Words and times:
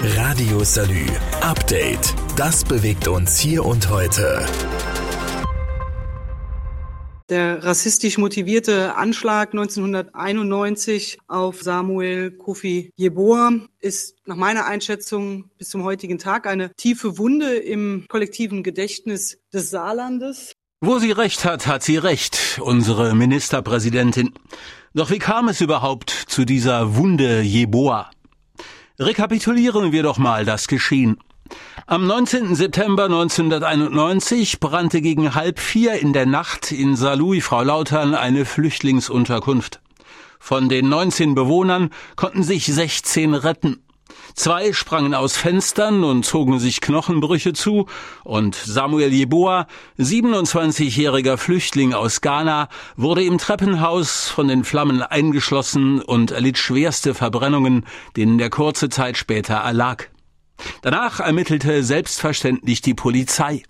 Radio 0.00 0.62
Salü. 0.62 1.06
Update. 1.40 2.14
Das 2.36 2.64
bewegt 2.64 3.08
uns 3.08 3.36
hier 3.36 3.64
und 3.64 3.90
heute. 3.90 4.46
Der 7.28 7.64
rassistisch 7.64 8.16
motivierte 8.16 8.94
Anschlag 8.94 9.54
1991 9.54 11.18
auf 11.26 11.62
Samuel 11.62 12.30
Kofi 12.30 12.92
Jeboa 12.94 13.54
ist 13.80 14.14
nach 14.24 14.36
meiner 14.36 14.66
Einschätzung 14.66 15.50
bis 15.58 15.68
zum 15.70 15.82
heutigen 15.82 16.18
Tag 16.18 16.46
eine 16.46 16.72
tiefe 16.76 17.18
Wunde 17.18 17.56
im 17.56 18.06
kollektiven 18.08 18.62
Gedächtnis 18.62 19.38
des 19.52 19.70
Saarlandes. 19.70 20.52
Wo 20.80 21.00
sie 21.00 21.10
recht 21.10 21.44
hat, 21.44 21.66
hat 21.66 21.82
sie 21.82 21.96
recht, 21.96 22.60
unsere 22.62 23.16
Ministerpräsidentin. 23.16 24.32
Doch 24.94 25.10
wie 25.10 25.18
kam 25.18 25.48
es 25.48 25.60
überhaupt 25.60 26.10
zu 26.10 26.44
dieser 26.44 26.94
Wunde 26.94 27.40
Jeboa? 27.40 28.10
Rekapitulieren 29.00 29.92
wir 29.92 30.02
doch 30.02 30.18
mal 30.18 30.44
das 30.44 30.66
Geschehen. 30.66 31.18
Am 31.86 32.08
19. 32.08 32.56
September 32.56 33.04
1991 33.04 34.58
brannte 34.58 35.00
gegen 35.00 35.36
halb 35.36 35.60
vier 35.60 36.00
in 36.00 36.12
der 36.12 36.26
Nacht 36.26 36.72
in 36.72 36.96
Saarlouis 36.96 37.44
Frau 37.44 37.62
Lautern 37.62 38.16
eine 38.16 38.44
Flüchtlingsunterkunft. 38.44 39.80
Von 40.40 40.68
den 40.68 40.88
19 40.88 41.36
Bewohnern 41.36 41.90
konnten 42.16 42.42
sich 42.42 42.66
16 42.66 43.34
retten. 43.34 43.84
Zwei 44.34 44.72
sprangen 44.72 45.14
aus 45.14 45.36
Fenstern 45.36 46.04
und 46.04 46.24
zogen 46.24 46.58
sich 46.58 46.80
Knochenbrüche 46.80 47.52
zu, 47.52 47.86
und 48.24 48.54
Samuel 48.54 49.12
Jeboa, 49.12 49.66
27-jähriger 49.98 51.36
Flüchtling 51.36 51.94
aus 51.94 52.20
Ghana, 52.20 52.68
wurde 52.96 53.24
im 53.24 53.38
Treppenhaus 53.38 54.28
von 54.28 54.48
den 54.48 54.64
Flammen 54.64 55.02
eingeschlossen 55.02 56.00
und 56.00 56.30
erlitt 56.30 56.58
schwerste 56.58 57.14
Verbrennungen, 57.14 57.86
denen 58.16 58.38
er 58.38 58.50
kurze 58.50 58.88
Zeit 58.88 59.16
später 59.16 59.54
erlag. 59.54 60.08
Danach 60.82 61.20
ermittelte 61.20 61.82
selbstverständlich 61.84 62.82
die 62.82 62.94
Polizei. 62.94 63.62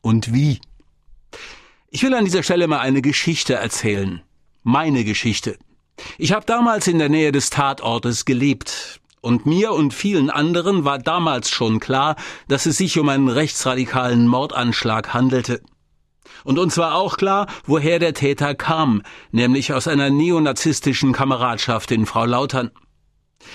Und 0.00 0.32
wie? 0.32 0.60
Ich 1.90 2.02
will 2.02 2.14
an 2.14 2.24
dieser 2.24 2.42
Stelle 2.42 2.66
mal 2.68 2.80
eine 2.80 3.02
Geschichte 3.02 3.54
erzählen. 3.54 4.22
Meine 4.62 5.04
Geschichte. 5.04 5.58
Ich 6.18 6.32
habe 6.32 6.46
damals 6.46 6.86
in 6.86 6.98
der 6.98 7.08
Nähe 7.08 7.32
des 7.32 7.50
Tatortes 7.50 8.24
gelebt. 8.24 9.00
Und 9.22 9.46
mir 9.46 9.70
und 9.70 9.94
vielen 9.94 10.30
anderen 10.30 10.84
war 10.84 10.98
damals 10.98 11.48
schon 11.48 11.78
klar, 11.78 12.16
dass 12.48 12.66
es 12.66 12.76
sich 12.76 12.98
um 12.98 13.08
einen 13.08 13.28
rechtsradikalen 13.28 14.26
Mordanschlag 14.26 15.14
handelte. 15.14 15.62
Und 16.42 16.58
uns 16.58 16.76
war 16.76 16.96
auch 16.96 17.16
klar, 17.16 17.46
woher 17.64 18.00
der 18.00 18.14
Täter 18.14 18.56
kam, 18.56 19.02
nämlich 19.30 19.72
aus 19.72 19.86
einer 19.86 20.10
neonazistischen 20.10 21.12
Kameradschaft 21.12 21.92
in 21.92 22.04
Frau 22.04 22.24
Lautern. 22.24 22.72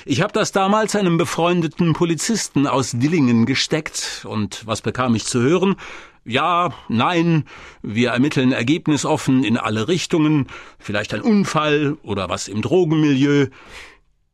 Ich 0.06 0.22
habe 0.22 0.32
das 0.32 0.54
damals 0.54 0.96
einem 0.96 1.18
befreundeten 1.18 1.92
Polizisten 1.92 2.66
aus 2.66 2.92
Dillingen 2.92 3.46
gesteckt, 3.46 4.26
und 4.26 4.66
was 4.66 4.82
bekam 4.82 5.16
ich 5.16 5.26
zu 5.26 5.42
hören? 5.42 5.76
Ja, 6.24 6.74
nein, 6.88 7.44
wir 7.82 8.12
ermitteln 8.12 8.54
ergebnisoffen 8.54 9.44
in 9.44 9.58
alle 9.58 9.90
Richtungen, 9.90 10.48
vielleicht 10.80 11.14
ein 11.14 11.22
Unfall 11.22 11.98
oder 12.04 12.30
was 12.30 12.48
im 12.48 12.62
Drogenmilieu. 12.62 13.48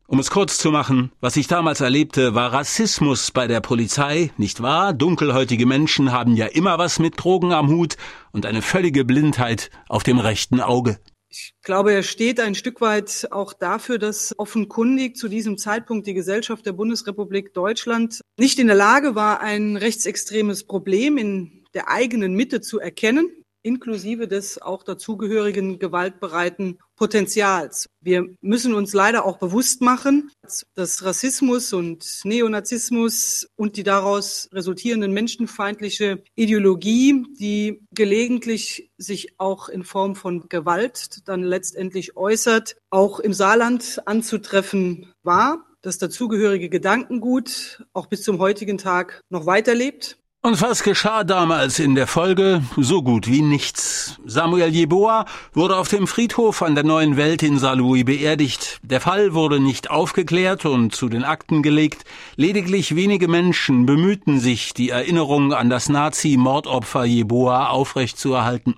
Um 0.06 0.18
es 0.18 0.30
kurz 0.30 0.58
zu 0.58 0.70
machen, 0.70 1.12
was 1.20 1.34
ich 1.36 1.46
damals 1.46 1.80
erlebte, 1.80 2.34
war 2.34 2.52
Rassismus 2.52 3.30
bei 3.30 3.46
der 3.46 3.62
Polizei, 3.62 4.30
nicht 4.36 4.60
wahr? 4.60 4.92
Dunkelhäutige 4.92 5.64
Menschen 5.64 6.12
haben 6.12 6.36
ja 6.36 6.44
immer 6.44 6.76
was 6.76 6.98
mit 6.98 7.14
Drogen 7.16 7.52
am 7.52 7.70
Hut 7.70 7.96
und 8.30 8.44
eine 8.44 8.60
völlige 8.60 9.06
Blindheit 9.06 9.70
auf 9.88 10.02
dem 10.02 10.18
rechten 10.18 10.60
Auge. 10.60 10.98
Ich 11.30 11.54
glaube, 11.62 11.94
er 11.94 12.02
steht 12.02 12.38
ein 12.38 12.54
Stück 12.54 12.82
weit 12.82 13.28
auch 13.30 13.54
dafür, 13.54 13.98
dass 13.98 14.38
offenkundig 14.38 15.16
zu 15.16 15.26
diesem 15.28 15.56
Zeitpunkt 15.56 16.06
die 16.06 16.14
Gesellschaft 16.14 16.66
der 16.66 16.74
Bundesrepublik 16.74 17.54
Deutschland 17.54 18.20
nicht 18.38 18.58
in 18.58 18.66
der 18.66 18.76
Lage 18.76 19.14
war, 19.14 19.40
ein 19.40 19.78
rechtsextremes 19.78 20.64
Problem 20.64 21.16
in 21.16 21.64
der 21.72 21.88
eigenen 21.88 22.34
Mitte 22.34 22.60
zu 22.60 22.78
erkennen 22.78 23.30
inklusive 23.64 24.28
des 24.28 24.60
auch 24.60 24.82
dazugehörigen 24.82 25.78
gewaltbereiten 25.78 26.78
Potenzials. 26.96 27.88
Wir 28.00 28.26
müssen 28.40 28.74
uns 28.74 28.92
leider 28.92 29.24
auch 29.24 29.38
bewusst 29.38 29.80
machen, 29.80 30.30
dass 30.74 31.04
Rassismus 31.04 31.72
und 31.72 32.20
Neonazismus 32.24 33.48
und 33.56 33.76
die 33.76 33.82
daraus 33.82 34.48
resultierenden 34.52 35.12
menschenfeindliche 35.12 36.22
Ideologie, 36.36 37.24
die 37.38 37.80
gelegentlich 37.92 38.90
sich 38.96 39.34
auch 39.38 39.68
in 39.68 39.84
Form 39.84 40.14
von 40.14 40.48
Gewalt 40.48 41.26
dann 41.26 41.42
letztendlich 41.42 42.16
äußert, 42.16 42.76
auch 42.90 43.18
im 43.20 43.32
Saarland 43.32 44.02
anzutreffen 44.06 45.12
war. 45.22 45.66
Das 45.82 45.98
dazugehörige 45.98 46.68
Gedankengut 46.70 47.84
auch 47.92 48.06
bis 48.06 48.22
zum 48.22 48.38
heutigen 48.38 48.78
Tag 48.78 49.20
noch 49.28 49.46
weiterlebt. 49.46 50.18
Und 50.44 50.60
was 50.60 50.82
geschah 50.82 51.24
damals 51.24 51.78
in 51.78 51.94
der 51.94 52.06
Folge? 52.06 52.62
So 52.76 53.02
gut 53.02 53.28
wie 53.28 53.40
nichts. 53.40 54.20
Samuel 54.26 54.68
Jeboa 54.68 55.24
wurde 55.54 55.74
auf 55.74 55.88
dem 55.88 56.06
Friedhof 56.06 56.60
an 56.60 56.74
der 56.74 56.84
Neuen 56.84 57.16
Welt 57.16 57.42
in 57.42 57.58
Saarlouis 57.58 58.04
beerdigt. 58.04 58.78
Der 58.82 59.00
Fall 59.00 59.32
wurde 59.32 59.58
nicht 59.58 59.90
aufgeklärt 59.90 60.66
und 60.66 60.94
zu 60.94 61.08
den 61.08 61.24
Akten 61.24 61.62
gelegt. 61.62 62.04
Lediglich 62.36 62.94
wenige 62.94 63.26
Menschen 63.26 63.86
bemühten 63.86 64.38
sich, 64.38 64.74
die 64.74 64.90
Erinnerung 64.90 65.54
an 65.54 65.70
das 65.70 65.88
Nazi-Mordopfer 65.88 67.06
Jeboa 67.06 67.68
aufrechtzuerhalten. 67.68 68.74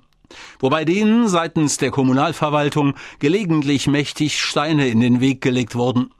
Wobei 0.60 0.84
denen 0.84 1.26
seitens 1.26 1.78
der 1.78 1.90
Kommunalverwaltung 1.90 2.94
gelegentlich 3.18 3.88
mächtig 3.88 4.40
Steine 4.40 4.86
in 4.86 5.00
den 5.00 5.20
Weg 5.20 5.40
gelegt 5.40 5.74
wurden. 5.74 6.12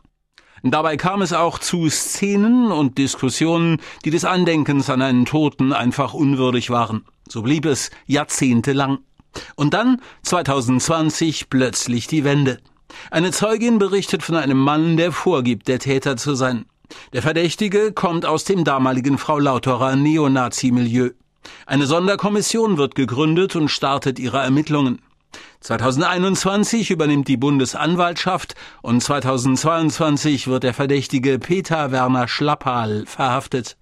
Dabei 0.62 0.96
kam 0.96 1.22
es 1.22 1.32
auch 1.32 1.58
zu 1.58 1.88
Szenen 1.88 2.72
und 2.72 2.98
Diskussionen, 2.98 3.78
die 4.04 4.10
des 4.10 4.24
Andenkens 4.24 4.90
an 4.90 5.02
einen 5.02 5.24
Toten 5.24 5.72
einfach 5.72 6.14
unwürdig 6.14 6.70
waren. 6.70 7.04
So 7.28 7.42
blieb 7.42 7.66
es 7.66 7.90
jahrzehntelang. 8.06 8.98
Und 9.54 9.74
dann 9.74 10.00
2020 10.22 11.50
plötzlich 11.50 12.06
die 12.06 12.24
Wende. 12.24 12.58
Eine 13.10 13.30
Zeugin 13.32 13.78
berichtet 13.78 14.22
von 14.22 14.36
einem 14.36 14.58
Mann, 14.58 14.96
der 14.96 15.12
vorgibt, 15.12 15.68
der 15.68 15.78
Täter 15.78 16.16
zu 16.16 16.34
sein. 16.34 16.64
Der 17.12 17.22
Verdächtige 17.22 17.92
kommt 17.92 18.24
aus 18.24 18.44
dem 18.44 18.64
damaligen 18.64 19.18
Frau 19.18 19.38
Lauterer 19.38 19.96
Neonazi-Milieu. 19.96 21.10
Eine 21.66 21.86
Sonderkommission 21.86 22.78
wird 22.78 22.94
gegründet 22.94 23.56
und 23.56 23.68
startet 23.68 24.18
ihre 24.18 24.38
Ermittlungen. 24.38 25.00
2021 25.60 26.90
übernimmt 26.90 27.28
die 27.28 27.36
Bundesanwaltschaft 27.36 28.54
und 28.82 29.02
2022 29.02 30.46
wird 30.48 30.62
der 30.62 30.74
Verdächtige 30.74 31.38
Peter 31.38 31.92
Werner 31.92 32.28
Schlappal 32.28 33.04
verhaftet. 33.06 33.76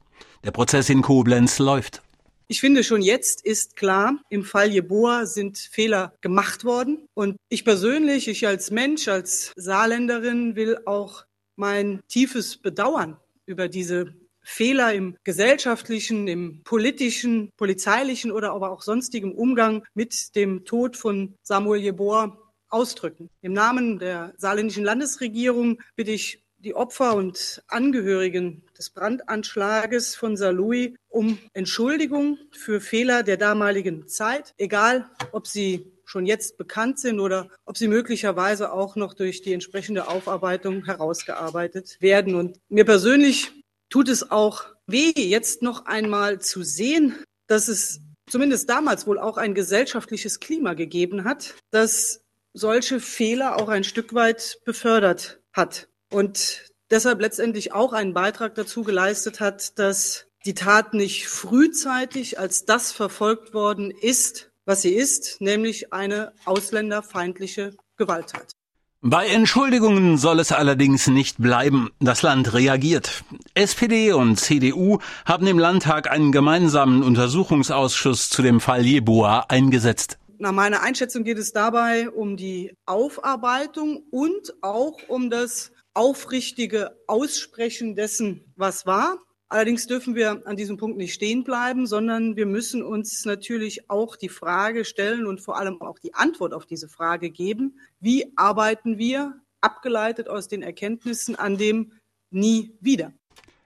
Der 0.45 0.51
Prozess 0.51 0.91
in 0.91 1.03
Koblenz 1.03 1.59
läuft. 1.59 2.03
Ich 2.47 2.61
finde, 2.61 2.85
schon 2.85 3.01
jetzt 3.01 3.45
ist 3.45 3.77
klar, 3.77 4.19
im 4.29 4.45
Fall 4.45 4.71
Jeboa 4.71 5.25
sind 5.25 5.59
Fehler 5.59 6.13
gemacht 6.21 6.65
worden. 6.65 7.09
Und 7.15 7.37
ich 7.49 7.65
persönlich, 7.65 8.29
ich 8.29 8.47
als 8.47 8.71
Mensch, 8.71 9.09
als 9.09 9.53
Saarländerin 9.57 10.55
will 10.55 10.79
auch 10.85 11.25
mein 11.57 12.01
tiefes 12.09 12.59
Bedauern 12.59 13.17
über 13.47 13.69
diese 13.69 14.15
Fehler 14.45 14.93
im 14.93 15.17
gesellschaftlichen, 15.25 16.29
im 16.29 16.63
politischen, 16.63 17.51
polizeilichen 17.57 18.31
oder 18.31 18.53
aber 18.53 18.71
auch 18.71 18.83
sonstigen 18.83 19.35
Umgang 19.35 19.85
mit 19.95 20.37
dem 20.37 20.65
Tod 20.65 20.97
von 20.97 21.35
Samuel 21.43 21.81
Jeboa 21.81 22.39
ausdrücken. 22.69 23.31
Im 23.41 23.53
Namen 23.53 23.99
der 23.99 24.35
saarländischen 24.37 24.85
Landesregierung 24.85 25.81
bitte 25.97 26.11
ich 26.11 26.45
die 26.59 26.75
Opfer 26.75 27.15
und 27.15 27.63
Angehörigen 27.69 28.63
des 28.77 28.91
Brandanschlages 28.91 30.15
von 30.17 30.37
Saarlouis 30.37 30.95
um 31.09 31.39
Entschuldigung 31.53 32.39
für 32.53 32.81
Fehler 32.81 33.23
der 33.23 33.37
damaligen 33.37 34.09
Zeit, 34.09 34.55
egal 34.57 35.09
ob 35.33 35.47
sie 35.47 35.93
schon 36.07 36.27
jetzt 36.27 36.57
bekannt 36.59 36.99
sind 36.99 37.21
oder 37.21 37.49
ob 37.65 37.77
sie 37.77 37.89
möglicherweise 37.89 38.73
auch 38.73 38.97
noch 38.97 39.15
durch 39.15 39.43
die 39.43 39.53
entsprechende 39.53 40.09
Aufarbeitung 40.09 40.85
herausgearbeitet 40.85 41.97
werden. 42.01 42.35
Und 42.35 42.59
mir 42.69 42.85
persönlich 42.85 43.53
tut 43.95 44.09
es 44.09 44.29
auch 44.33 44.65
weh, 44.89 45.13
jetzt 45.15 45.63
noch 45.63 45.87
einmal 45.87 46.41
zu 46.41 46.65
sehen, 46.65 47.15
dass 47.47 47.69
es 47.69 48.01
zumindest 48.29 48.69
damals 48.69 49.07
wohl 49.07 49.21
auch 49.21 49.37
ein 49.37 49.55
gesellschaftliches 49.55 50.41
Klima 50.41 50.75
gegeben 50.75 51.23
hat, 51.23 51.55
das 51.71 52.25
solche 52.55 52.99
Fehler 52.99 53.55
auch 53.55 53.69
ein 53.69 53.85
Stück 53.85 54.13
weit 54.13 54.59
befördert 54.65 55.39
hat 55.53 55.89
und 56.11 56.73
deshalb 56.91 57.21
letztendlich 57.21 57.73
auch 57.73 57.93
einen 57.93 58.15
Beitrag 58.15 58.57
dazu 58.57 58.83
geleistet 58.83 59.39
hat, 59.39 59.79
dass 59.79 60.27
die 60.45 60.55
Tat 60.55 60.93
nicht 60.93 61.29
frühzeitig 61.29 62.37
als 62.37 62.65
das 62.65 62.91
verfolgt 62.91 63.55
worden 63.55 63.93
ist, 63.93 64.51
was 64.65 64.83
sie 64.83 64.93
ist, 64.93 65.41
nämlich 65.41 65.93
eine 65.93 66.33
ausländerfeindliche 66.47 67.77
Gewalttat. 67.97 68.57
Bei 69.07 69.27
Entschuldigungen 69.27 70.17
soll 70.17 70.41
es 70.41 70.51
allerdings 70.51 71.09
nicht 71.09 71.37
bleiben. 71.37 71.91
Das 72.01 72.23
Land 72.23 72.55
reagiert. 72.55 73.23
SPD 73.53 74.15
und 74.15 74.41
CDU 74.41 74.99
haben 75.27 75.47
im 75.47 75.59
Landtag 75.59 76.11
einen 76.11 76.33
gemeinsamen 76.33 77.03
Untersuchungsausschuss 77.03 78.31
zu 78.31 78.41
dem 78.41 78.61
Fall 78.61 78.81
Jeboa 78.87 79.45
eingesetzt. 79.51 80.17
Nach 80.39 80.53
meiner 80.53 80.81
Einschätzung 80.81 81.23
geht 81.23 81.37
es 81.37 81.53
dabei 81.53 82.09
um 82.09 82.39
die 82.39 82.73
Aufarbeitung 82.87 84.05
und 84.11 84.55
auch 84.63 84.97
um 85.09 85.29
das 85.29 85.71
aufrichtige 85.93 86.97
Aussprechen 87.07 87.97
dessen, 87.97 88.55
was 88.57 88.87
war. 88.87 89.19
Allerdings 89.55 89.87
dürfen 89.87 90.17
wir 90.17 90.43
an 90.47 90.57
diesem 90.57 90.79
Punkt 90.79 90.97
nicht 90.97 91.15
stehen 91.15 91.45
bleiben, 91.45 91.87
sondern 91.87 92.35
wir 92.35 92.45
müssen 92.45 92.83
uns 92.83 93.25
natürlich 93.25 93.89
auch 93.89 94.17
die 94.17 94.29
Frage 94.29 94.85
stellen 94.85 95.29
und 95.29 95.41
vor 95.41 95.57
allem 95.57 95.81
auch 95.81 96.01
die 96.01 96.13
Antwort 96.13 96.53
auf 96.53 96.67
diese 96.67 96.89
Frage 96.89 97.31
geben. 97.31 97.79
Wie 98.01 98.33
arbeiten 98.35 98.99
wir, 98.99 99.35
abgeleitet 99.61 100.29
aus 100.29 100.49
den 100.49 100.63
Erkenntnissen, 100.63 101.37
an 101.37 101.57
dem 101.57 101.93
nie 102.33 102.73
wieder? 102.81 103.13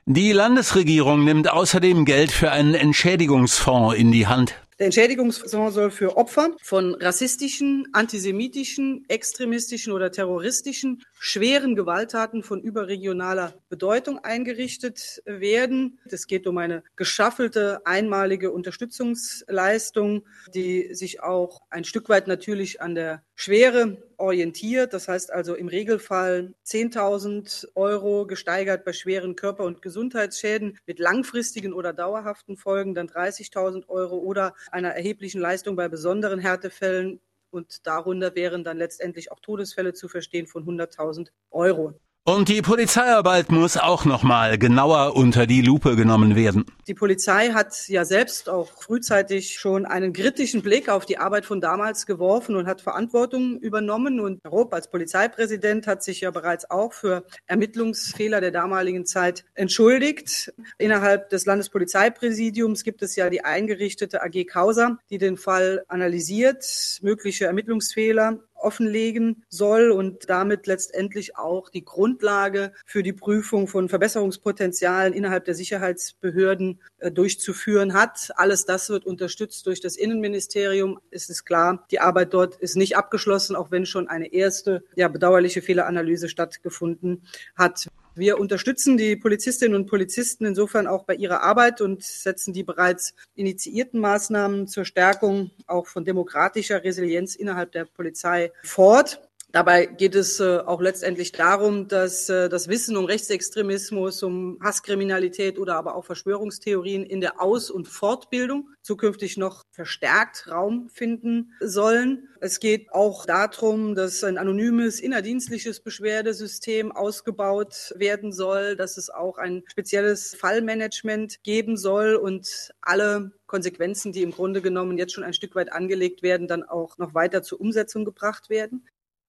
Die 0.04 0.32
Landesregierung 0.32 1.24
nimmt 1.24 1.50
außerdem 1.50 2.04
Geld 2.04 2.32
für 2.32 2.50
einen 2.50 2.74
Entschädigungsfonds 2.74 3.96
in 3.96 4.12
die 4.12 4.26
Hand. 4.26 4.56
Der 4.78 4.84
Entschädigungsfonds 4.84 5.74
soll 5.74 5.90
für 5.90 6.16
Opfer 6.16 6.50
von 6.62 6.94
rassistischen, 6.94 7.88
antisemitischen, 7.94 9.04
extremistischen 9.08 9.92
oder 9.92 10.12
terroristischen 10.12 11.02
schweren 11.18 11.74
Gewalttaten 11.74 12.44
von 12.44 12.60
überregionaler 12.60 13.54
Bedeutung 13.68 14.20
eingerichtet 14.20 15.20
werden. 15.24 15.98
Es 16.04 16.28
geht 16.28 16.46
um 16.46 16.58
eine 16.58 16.84
geschaffelte 16.94 17.84
einmalige 17.86 18.52
Unterstützungsleistung, 18.52 20.24
die 20.54 20.94
sich 20.94 21.24
auch 21.24 21.62
ein 21.70 21.82
Stück 21.82 22.08
weit 22.08 22.28
natürlich 22.28 22.80
an 22.80 22.94
der 22.94 23.24
Schwere 23.40 24.02
orientiert. 24.16 24.92
Das 24.92 25.06
heißt 25.06 25.32
also 25.32 25.54
im 25.54 25.68
Regelfall 25.68 26.54
10.000 26.66 27.68
Euro 27.76 28.26
gesteigert 28.26 28.84
bei 28.84 28.92
schweren 28.92 29.36
Körper- 29.36 29.62
und 29.62 29.80
Gesundheitsschäden 29.80 30.76
mit 30.86 30.98
langfristigen 30.98 31.72
oder 31.72 31.92
dauerhaften 31.92 32.56
Folgen, 32.56 32.96
dann 32.96 33.06
30.000 33.06 33.88
Euro 33.88 34.18
oder 34.18 34.54
einer 34.72 34.88
erheblichen 34.88 35.40
Leistung 35.40 35.76
bei 35.76 35.88
besonderen 35.88 36.40
Härtefällen. 36.40 37.20
Und 37.50 37.86
darunter 37.86 38.34
wären 38.34 38.64
dann 38.64 38.76
letztendlich 38.76 39.30
auch 39.30 39.38
Todesfälle 39.38 39.94
zu 39.94 40.08
verstehen 40.08 40.48
von 40.48 40.64
100.000 40.64 41.28
Euro. 41.52 41.94
Und 42.28 42.50
die 42.50 42.60
Polizeiarbeit 42.60 43.50
muss 43.50 43.78
auch 43.78 44.04
noch 44.04 44.22
mal 44.22 44.58
genauer 44.58 45.16
unter 45.16 45.46
die 45.46 45.62
Lupe 45.62 45.96
genommen 45.96 46.36
werden. 46.36 46.66
Die 46.86 46.92
Polizei 46.92 47.52
hat 47.52 47.88
ja 47.88 48.04
selbst 48.04 48.50
auch 48.50 48.70
frühzeitig 48.70 49.58
schon 49.58 49.86
einen 49.86 50.12
kritischen 50.12 50.60
Blick 50.60 50.90
auf 50.90 51.06
die 51.06 51.16
Arbeit 51.16 51.46
von 51.46 51.62
damals 51.62 52.04
geworfen 52.04 52.54
und 52.54 52.66
hat 52.66 52.82
Verantwortung 52.82 53.58
übernommen. 53.60 54.20
Und 54.20 54.44
Rob 54.46 54.74
als 54.74 54.90
Polizeipräsident 54.90 55.86
hat 55.86 56.02
sich 56.02 56.20
ja 56.20 56.30
bereits 56.30 56.70
auch 56.70 56.92
für 56.92 57.24
Ermittlungsfehler 57.46 58.42
der 58.42 58.50
damaligen 58.50 59.06
Zeit 59.06 59.46
entschuldigt. 59.54 60.52
Innerhalb 60.76 61.30
des 61.30 61.46
Landespolizeipräsidiums 61.46 62.84
gibt 62.84 63.00
es 63.00 63.16
ja 63.16 63.30
die 63.30 63.42
eingerichtete 63.42 64.22
AG 64.22 64.44
Causa, 64.44 64.98
die 65.08 65.16
den 65.16 65.38
Fall 65.38 65.82
analysiert, 65.88 66.98
mögliche 67.00 67.46
Ermittlungsfehler 67.46 68.40
offenlegen 68.58 69.44
soll 69.48 69.90
und 69.90 70.28
damit 70.28 70.66
letztendlich 70.66 71.36
auch 71.36 71.68
die 71.68 71.84
Grundlage 71.84 72.72
für 72.84 73.02
die 73.02 73.12
Prüfung 73.12 73.68
von 73.68 73.88
Verbesserungspotenzialen 73.88 75.12
innerhalb 75.12 75.44
der 75.44 75.54
Sicherheitsbehörden 75.54 76.80
äh, 76.98 77.10
durchzuführen 77.10 77.94
hat. 77.94 78.30
Alles 78.36 78.64
das 78.64 78.88
wird 78.90 79.06
unterstützt 79.06 79.66
durch 79.66 79.80
das 79.80 79.96
Innenministerium. 79.96 81.00
Es 81.10 81.28
ist 81.28 81.44
klar, 81.44 81.86
die 81.90 82.00
Arbeit 82.00 82.34
dort 82.34 82.56
ist 82.56 82.76
nicht 82.76 82.96
abgeschlossen, 82.96 83.56
auch 83.56 83.70
wenn 83.70 83.86
schon 83.86 84.08
eine 84.08 84.32
erste 84.32 84.84
ja, 84.96 85.08
bedauerliche 85.08 85.62
Fehleranalyse 85.62 86.28
stattgefunden 86.28 87.22
hat. 87.56 87.88
Wir 88.18 88.40
unterstützen 88.40 88.96
die 88.96 89.14
Polizistinnen 89.14 89.76
und 89.76 89.86
Polizisten 89.86 90.44
insofern 90.44 90.88
auch 90.88 91.04
bei 91.04 91.14
ihrer 91.14 91.42
Arbeit 91.42 91.80
und 91.80 92.02
setzen 92.02 92.52
die 92.52 92.64
bereits 92.64 93.14
initiierten 93.36 94.00
Maßnahmen 94.00 94.66
zur 94.66 94.84
Stärkung 94.84 95.52
auch 95.68 95.86
von 95.86 96.04
demokratischer 96.04 96.82
Resilienz 96.82 97.36
innerhalb 97.36 97.70
der 97.70 97.84
Polizei 97.84 98.50
fort. 98.64 99.20
Dabei 99.50 99.86
geht 99.86 100.14
es 100.14 100.40
äh, 100.40 100.58
auch 100.58 100.82
letztendlich 100.82 101.32
darum, 101.32 101.88
dass 101.88 102.28
äh, 102.28 102.50
das 102.50 102.68
Wissen 102.68 102.98
um 102.98 103.06
Rechtsextremismus, 103.06 104.22
um 104.22 104.58
Hasskriminalität 104.62 105.58
oder 105.58 105.76
aber 105.76 105.94
auch 105.94 106.04
Verschwörungstheorien 106.04 107.02
in 107.06 107.22
der 107.22 107.40
Aus- 107.40 107.70
und 107.70 107.88
Fortbildung 107.88 108.68
zukünftig 108.82 109.38
noch 109.38 109.64
verstärkt 109.70 110.50
Raum 110.50 110.90
finden 110.90 111.54
sollen. 111.60 112.28
Es 112.42 112.60
geht 112.60 112.92
auch 112.92 113.24
darum, 113.24 113.94
dass 113.94 114.22
ein 114.22 114.36
anonymes 114.36 115.00
innerdienstliches 115.00 115.80
Beschwerdesystem 115.80 116.92
ausgebaut 116.92 117.94
werden 117.96 118.32
soll, 118.32 118.76
dass 118.76 118.98
es 118.98 119.08
auch 119.08 119.38
ein 119.38 119.62
spezielles 119.66 120.34
Fallmanagement 120.34 121.42
geben 121.42 121.78
soll 121.78 122.16
und 122.16 122.74
alle 122.82 123.32
Konsequenzen, 123.46 124.12
die 124.12 124.22
im 124.22 124.32
Grunde 124.32 124.60
genommen 124.60 124.98
jetzt 124.98 125.14
schon 125.14 125.24
ein 125.24 125.32
Stück 125.32 125.54
weit 125.54 125.72
angelegt 125.72 126.22
werden, 126.22 126.48
dann 126.48 126.64
auch 126.64 126.98
noch 126.98 127.14
weiter 127.14 127.42
zur 127.42 127.62
Umsetzung 127.62 128.04
gebracht 128.04 128.50
werden. 128.50 128.86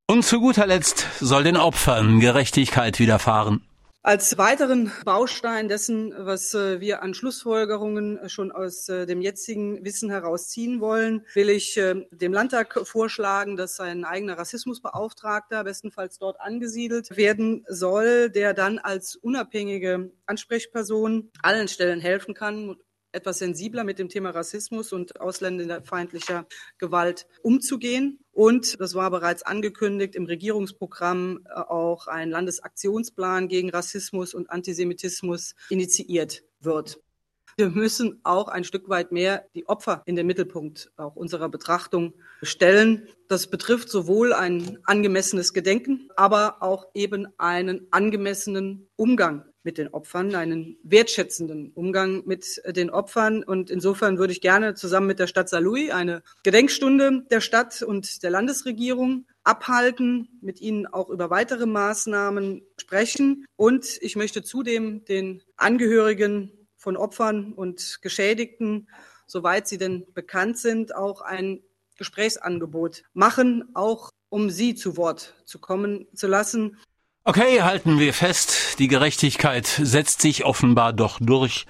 Und 0.09 0.23
zu 0.23 0.39
guter 0.39 0.65
Letzt 0.65 1.06
soll 1.19 1.44
den 1.44 1.56
Opfern 1.56 2.19
Gerechtigkeit 2.19 2.97
widerfahren. 2.97 3.61
Als 4.01 4.39
weiteren 4.39 4.91
Baustein 5.06 5.67
dessen, 5.67 6.15
was 6.17 6.56
äh, 6.56 6.79
wir 6.79 7.03
an 7.03 7.13
Schlussfolgerungen 7.13 8.27
schon 8.27 8.51
aus 8.51 8.89
äh, 8.89 9.06
dem 9.06 9.21
jetzigen 9.21 9.85
Wissen 9.85 10.09
herausziehen 10.09 10.81
wollen, 10.81 11.27
will 11.35 11.51
ich 11.51 11.77
äh, 11.77 12.07
dem 12.09 12.33
Landtag 12.33 12.79
vorschlagen, 12.88 13.56
dass 13.56 13.79
ein 13.79 14.03
eigener 14.03 14.39
Rassismusbeauftragter 14.39 15.63
bestenfalls 15.63 16.17
dort 16.17 16.41
angesiedelt 16.41 17.15
werden 17.15 17.63
soll, 17.67 18.31
der 18.31 18.55
dann 18.55 18.79
als 18.79 19.15
unabhängige 19.15 20.12
Ansprechperson 20.25 21.29
allen 21.44 21.67
Stellen 21.67 22.01
helfen 22.01 22.33
kann, 22.33 22.77
etwas 23.11 23.39
sensibler 23.39 23.83
mit 23.83 24.00
dem 24.00 24.09
Thema 24.09 24.31
Rassismus 24.31 24.94
und 24.94 25.19
ausländerfeindlicher 25.19 26.45
Gewalt 26.77 27.27
umzugehen. 27.41 28.19
Und 28.31 28.79
das 28.79 28.95
war 28.95 29.11
bereits 29.11 29.44
angekündigt 29.44 30.15
im 30.15 30.25
Regierungsprogramm 30.25 31.45
äh, 31.45 31.59
auch 31.59 32.07
ein 32.07 32.29
Landesaktionsplan 32.29 33.47
gegen 33.47 33.69
Rassismus 33.69 34.33
und 34.33 34.50
Antisemitismus 34.50 35.56
initiiert 35.69 36.44
wird. 36.59 37.00
Wir 37.59 37.69
müssen 37.69 38.21
auch 38.23 38.47
ein 38.47 38.63
Stück 38.63 38.88
weit 38.88 39.12
mehr 39.12 39.45
die 39.53 39.67
Opfer 39.67 40.01
in 40.05 40.15
den 40.15 40.25
Mittelpunkt 40.25 40.94
auch 40.95 41.17
unserer 41.17 41.50
Betrachtung 41.50 42.13
stellen. 42.41 43.09
Das 43.27 43.47
betrifft 43.47 43.89
sowohl 43.89 44.31
ein 44.31 44.77
angemessenes 44.85 45.51
Gedenken, 45.51 46.07
aber 46.15 46.63
auch 46.63 46.88
eben 46.94 47.27
einen 47.38 47.88
angemessenen 47.91 48.88
Umgang 48.95 49.44
mit 49.69 49.77
den 49.77 49.89
Opfern, 49.89 50.33
einen 50.33 50.77
wertschätzenden 50.81 51.71
Umgang 51.75 52.24
mit 52.25 52.60
den 52.66 52.89
Opfern. 52.89 53.44
Und 53.44 53.69
insofern 53.69 54.18
würde 54.18 54.33
ich 54.33 54.42
gerne 54.42 54.74
zusammen 54.74 55.06
mit 55.06 55.19
der 55.19 55.27
Stadt 55.27 55.48
Saarlouis 55.48 55.92
eine 55.92 56.24
Gedenkstunde 56.42 57.21
der 57.30 57.39
Stadt 57.39 57.83
und 57.83 58.24
der 58.24 58.31
Landesregierung 58.31 59.27
abhalten, 59.44 60.27
mit 60.42 60.60
Ihnen 60.60 60.88
auch 60.88 61.12
über 61.12 61.30
weitere 61.30 61.68
Maßnahmen 61.68 62.63
sprechen. 62.81 63.45
Und 63.57 64.00
ich 64.01 64.16
möchte 64.16 64.42
zudem 64.42 65.06
den 65.06 65.44
Angehörigen 65.56 66.51
von 66.75 66.98
Opfern 66.98 67.53
und 67.53 68.00
Geschädigten, 68.01 68.88
soweit 69.27 69.67
sie 69.67 69.77
denn 69.77 70.12
bekannt 70.15 70.58
sind, 70.58 70.96
auch 70.96 71.22
ein 71.22 71.62
Gesprächsangebot 71.96 73.03
machen, 73.13 73.70
auch 73.75 74.10
um 74.29 74.50
sie 74.50 74.74
zu 74.74 74.98
Wort 74.98 75.36
zu 75.46 75.60
kommen 75.60 76.08
zu 76.15 76.25
lassen. 76.25 76.79
Okay, 77.23 77.61
halten 77.61 77.99
wir 77.99 78.13
fest, 78.13 78.79
die 78.79 78.88
Gerechtigkeit 78.88 79.67
setzt 79.67 80.21
sich 80.21 80.45
offenbar 80.45 80.93
doch 80.93 81.19
durch. 81.21 81.65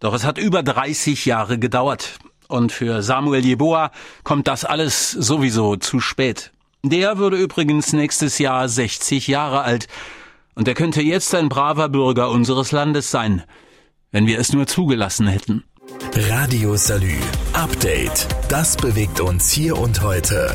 Doch 0.00 0.14
es 0.14 0.24
hat 0.24 0.38
über 0.38 0.62
30 0.62 1.26
Jahre 1.26 1.58
gedauert. 1.58 2.18
Und 2.48 2.72
für 2.72 3.02
Samuel 3.02 3.44
Jeboa 3.44 3.90
kommt 4.24 4.48
das 4.48 4.64
alles 4.64 5.10
sowieso 5.10 5.76
zu 5.76 6.00
spät. 6.00 6.52
Der 6.82 7.18
würde 7.18 7.36
übrigens 7.36 7.92
nächstes 7.92 8.38
Jahr 8.38 8.68
60 8.68 9.26
Jahre 9.26 9.62
alt. 9.62 9.88
Und 10.54 10.68
er 10.68 10.74
könnte 10.74 11.02
jetzt 11.02 11.34
ein 11.34 11.48
braver 11.48 11.88
Bürger 11.88 12.30
unseres 12.30 12.72
Landes 12.72 13.10
sein 13.10 13.44
wenn 14.16 14.26
wir 14.26 14.38
es 14.38 14.52
nur 14.52 14.66
zugelassen 14.66 15.26
hätten. 15.26 15.64
Radio 16.14 16.74
Salü. 16.76 17.18
Update. 17.52 18.26
Das 18.48 18.74
bewegt 18.76 19.20
uns 19.20 19.50
hier 19.50 19.78
und 19.78 20.00
heute. 20.02 20.50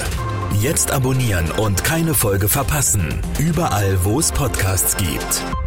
Jetzt 0.60 0.92
abonnieren 0.92 1.50
und 1.52 1.84
keine 1.84 2.14
Folge 2.14 2.48
verpassen. 2.48 3.22
Überall, 3.40 4.04
wo 4.04 4.20
es 4.20 4.32
Podcasts 4.32 4.96
gibt. 4.98 5.61